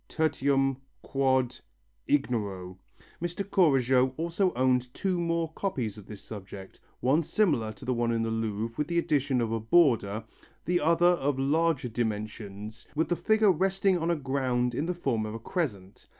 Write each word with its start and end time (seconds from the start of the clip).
TERTIOM. 0.09 0.77
QVOD. 1.05 1.61
IGNORO." 2.07 2.79
Mr. 3.21 3.47
Courajod 3.47 4.11
also 4.17 4.51
owned 4.55 4.91
two 4.95 5.19
more 5.19 5.53
copies 5.53 5.95
of 5.95 6.07
this 6.07 6.23
subject, 6.23 6.79
one 7.01 7.21
similar 7.21 7.71
to 7.73 7.85
the 7.85 7.93
one 7.93 8.09
of 8.11 8.23
the 8.23 8.31
Louvre 8.31 8.73
with 8.79 8.87
the 8.87 8.97
addition 8.97 9.39
of 9.41 9.51
a 9.51 9.59
border, 9.59 10.23
the 10.65 10.79
other 10.79 11.05
of 11.05 11.37
larger 11.37 11.87
dimensions 11.87 12.87
with 12.95 13.09
the 13.09 13.15
figure 13.15 13.51
resting 13.51 13.99
on 13.99 14.09
a 14.09 14.15
ground 14.15 14.73
in 14.73 14.87
the 14.87 14.95
form 14.95 15.23
of 15.23 15.35
a 15.35 15.39
crescent. 15.39 16.07